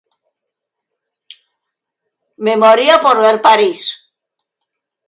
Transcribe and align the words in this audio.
Me 2.43 2.53
moría 2.63 2.95
por 3.03 3.17
ver 3.23 3.37
París. 3.47 3.81